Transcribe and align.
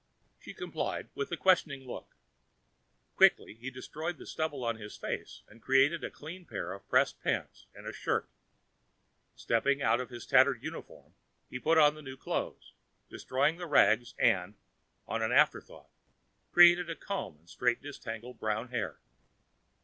She 0.39 0.55
complied, 0.55 1.09
with 1.13 1.31
a 1.31 1.37
questioning 1.37 1.85
look. 1.85 2.15
Quickly 3.15 3.53
he 3.53 3.69
destroyed 3.69 4.17
the 4.17 4.25
stubble 4.25 4.65
on 4.65 4.77
his 4.77 4.97
face 4.97 5.43
and 5.47 5.61
created 5.61 6.03
a 6.03 6.09
clean 6.09 6.43
pair 6.43 6.73
of 6.73 6.89
pressed 6.89 7.21
pants 7.21 7.67
and 7.75 7.85
a 7.85 7.93
shirt. 7.93 8.27
Stepping 9.35 9.83
out 9.83 9.99
of 10.01 10.09
his 10.09 10.25
tattered 10.25 10.63
uniform, 10.63 11.13
he 11.51 11.59
put 11.59 11.77
on 11.77 11.93
the 11.93 12.01
new 12.01 12.17
clothes, 12.17 12.73
destroyed 13.11 13.59
the 13.59 13.67
rags, 13.67 14.15
and, 14.17 14.55
on 15.07 15.21
an 15.21 15.31
afterthought, 15.31 15.91
created 16.51 16.89
a 16.89 16.95
comb 16.95 17.37
and 17.37 17.47
straightened 17.47 17.85
his 17.85 17.99
tangled 17.99 18.39
brown 18.39 18.69
hair. 18.69 18.97